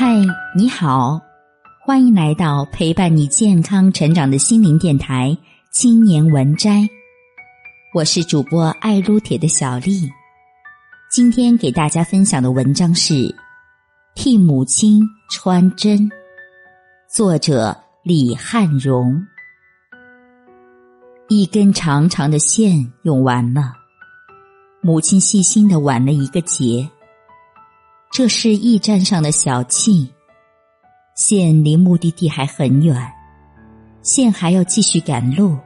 [0.00, 0.16] 嗨，
[0.56, 1.20] 你好，
[1.84, 5.28] 欢迎来到陪伴你健康成长的心灵电台
[5.70, 6.78] 《青年文摘》，
[7.92, 10.10] 我是主播爱撸铁的小丽。
[11.10, 13.12] 今天给大家分享的文章是
[14.14, 15.98] 《替母亲穿针》，
[17.06, 19.22] 作者李汉荣。
[21.28, 23.74] 一根长长的线用完了，
[24.80, 26.88] 母亲细心的挽了一个结。
[28.12, 30.08] 这是驿站上的小憩，
[31.14, 32.96] 线离目的地还很远，
[34.02, 35.56] 线还要继续赶路，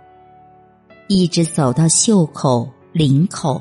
[1.09, 3.61] 一直走到袖口、领口，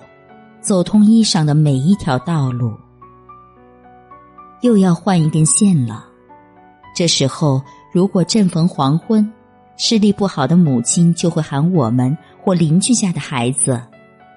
[0.59, 2.73] 走通衣裳的每一条道路。
[4.59, 6.05] 又要换一根线了。
[6.93, 7.61] 这时候，
[7.93, 9.31] 如果正逢黄昏，
[9.77, 13.81] 视力不好的母亲就会喊我们或邻居家的孩子，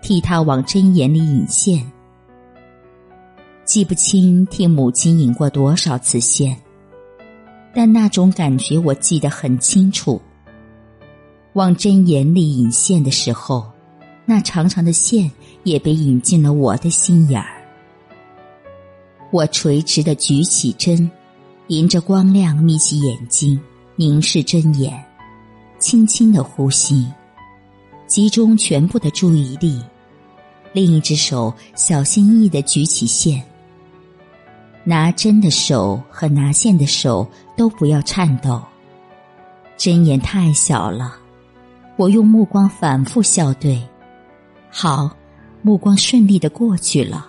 [0.01, 1.85] 替他往针眼里引线。
[3.67, 6.57] 记不清替母亲引过多少次线，
[7.75, 10.23] 但那种感觉我记得很清楚。
[11.55, 13.67] 往针眼里引线的时候，
[14.25, 15.29] 那长长的线
[15.65, 17.61] 也被引进了我的心眼儿。
[19.33, 21.11] 我垂直的举起针，
[21.67, 23.61] 迎着光亮眯起眼睛，
[23.97, 25.05] 凝视针眼，
[25.81, 27.05] 轻轻的呼吸，
[28.07, 29.83] 集中全部的注意力。
[30.73, 33.43] 另一只手小心翼翼的举起线。
[34.89, 38.63] 拿针的手和拿线的手都不要颤抖。
[39.77, 41.17] 针眼太小了，
[41.97, 43.83] 我用目光反复校对。
[44.71, 45.11] 好，
[45.61, 47.27] 目光顺利的过去了。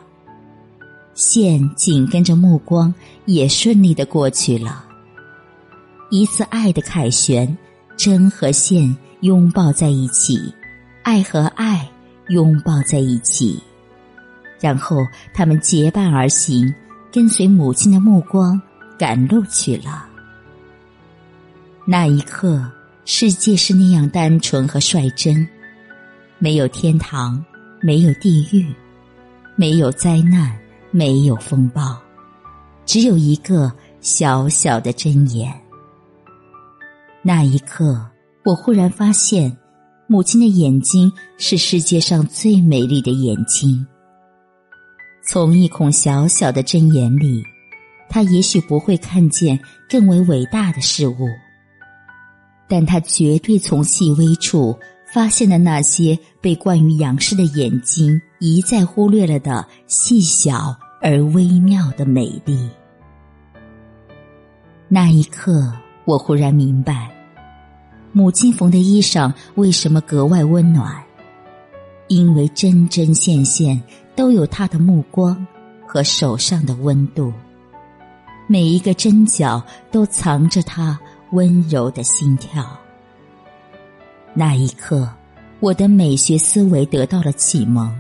[1.16, 2.94] 线紧跟着目光
[3.25, 4.85] 也顺利的过去了。
[6.11, 7.58] 一次爱的凯旋，
[7.97, 10.53] 针和线拥抱在一起，
[11.02, 11.89] 爱和爱
[12.28, 13.59] 拥抱在一起，
[14.59, 14.97] 然后
[15.33, 16.72] 他们结伴而行。
[17.11, 18.61] 跟随母亲的目光
[18.97, 20.05] 赶路去了。
[21.86, 22.69] 那一刻，
[23.05, 25.47] 世界是那样单纯和率真，
[26.38, 27.44] 没有天堂，
[27.81, 28.73] 没有地狱，
[29.56, 30.57] 没有灾难，
[30.91, 31.97] 没有风暴，
[32.85, 35.53] 只有一个小小的针眼。
[37.22, 38.06] 那一刻，
[38.44, 39.57] 我忽然发现，
[40.07, 43.85] 母亲的眼睛是世界上最美丽的眼睛。
[45.30, 47.44] 从一孔小小的针眼里，
[48.08, 51.28] 他也许不会看见更为伟大的事物，
[52.66, 54.74] 但他绝对从细微处
[55.14, 62.70] 发现了那些被惯于仰视的眼睛一再忽略了的细小而微妙的美丽。
[64.88, 65.74] 那一刻，
[66.06, 67.12] 我忽然明白，
[68.14, 71.04] 母亲缝的衣裳为什么格外温暖，
[72.08, 73.84] 因为针针线线。
[74.17, 75.45] 都有他的目光
[75.85, 77.31] 和手上的温度，
[78.47, 81.00] 每一个针脚都藏着他
[81.33, 82.67] 温柔的心跳。
[84.33, 85.07] 那一刻，
[85.59, 87.95] 我的美学思维得到了启蒙。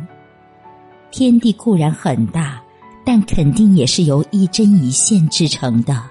[1.11, 2.59] 天地固然很大，
[3.05, 6.01] 但肯定也是由一针一线制成的。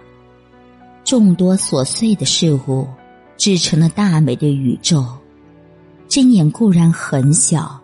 [1.02, 2.86] 众多琐碎的事物
[3.36, 5.04] 制成了大美的宇宙。
[6.06, 7.80] 针眼固然很小。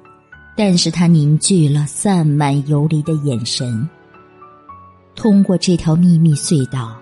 [0.57, 3.89] 但是它凝聚了散漫游离的眼神。
[5.15, 6.97] 通过这条秘密隧道，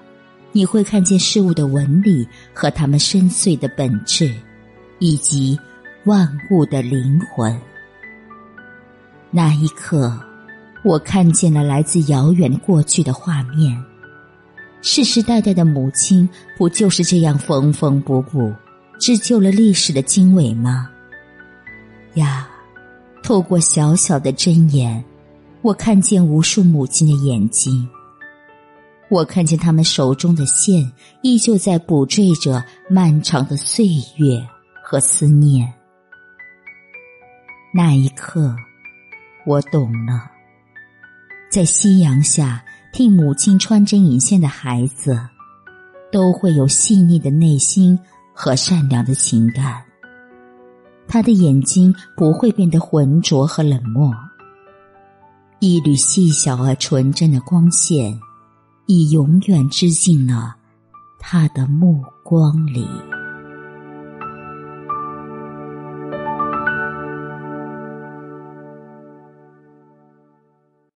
[0.52, 4.34] 你会看见事物的纹理和它们深邃的本质，
[4.98, 5.58] 以及
[6.04, 7.56] 万物的灵魂。
[9.30, 10.18] 那一刻，
[10.82, 13.80] 我看见了来自遥远过去的画面。
[14.82, 16.28] 世世代代的母亲，
[16.58, 18.52] 不就是这样缝缝补补，
[18.98, 20.90] 织就了历史的经纬吗？
[22.14, 22.49] 呀！
[23.22, 25.04] 透过小小的针眼，
[25.62, 27.88] 我看见无数母亲的眼睛。
[29.08, 30.90] 我看见他们手中的线，
[31.22, 33.86] 依旧在补缀着漫长的岁
[34.16, 34.40] 月
[34.82, 35.72] 和思念。
[37.74, 38.54] 那一刻，
[39.46, 40.30] 我懂了，
[41.50, 45.20] 在夕阳下替母亲穿针引线的孩子，
[46.12, 47.98] 都会有细腻的内心
[48.32, 49.82] 和善良的情感。
[51.12, 54.14] 他的眼睛不会变得浑浊和冷漠，
[55.58, 58.16] 一缕细小而纯真的光线，
[58.86, 60.54] 已永远织进了
[61.18, 62.86] 他的目光里。